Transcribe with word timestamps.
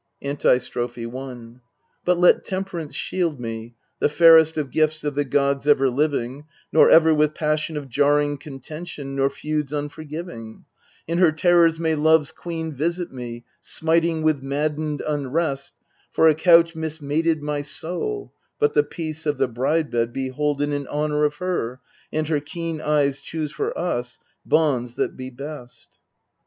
Antistrophe 0.23 1.05
i 1.05 1.49
But 2.03 2.17
let 2.17 2.43
Temperance 2.43 2.95
shield' 2.95 3.39
me, 3.39 3.75
the 3.99 4.09
fairest 4.09 4.57
of 4.57 4.71
gifts 4.71 5.03
of 5.03 5.13
the 5.13 5.23
gods 5.23 5.67
ever 5.67 5.91
living: 5.91 6.45
Nor 6.71 6.89
ever 6.89 7.13
with 7.13 7.35
passion 7.35 7.77
of 7.77 7.87
jarring 7.87 8.39
contention, 8.39 9.15
nor 9.15 9.29
feuds 9.29 9.71
unforgiving, 9.71 10.65
In 11.05 11.19
her 11.19 11.31
terrors 11.31 11.77
may 11.77 11.93
Love's 11.93 12.31
Queen 12.31 12.73
visit 12.73 13.11
me, 13.11 13.45
smiting 13.59 14.23
with 14.23 14.41
maddened 14.41 15.01
unrest 15.01 15.75
For 16.11 16.27
a 16.27 16.33
couch 16.33 16.73
mismated 16.75 17.41
my 17.43 17.61
soul; 17.61 18.33
but 18.57 18.73
the 18.73 18.83
peace 18.83 19.27
of 19.27 19.37
the 19.37 19.47
bride 19.47 19.91
bed 19.91 20.11
be 20.11 20.29
holden 20.29 20.73
In 20.73 20.87
honour 20.87 21.25
of 21.25 21.35
her, 21.35 21.79
and 22.11 22.27
her 22.27 22.39
keen 22.39 22.81
eyes 22.81 23.21
choose 23.21 23.51
for 23.51 23.77
us 23.77 24.17
bonds 24.47 24.95
that 24.95 25.15
be 25.15 25.29
best. 25.29 25.89